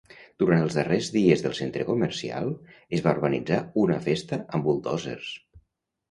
[0.43, 2.49] Durant els darrers dies del centre comercial,
[2.99, 5.29] es va organitzar una festa amb buldòzers.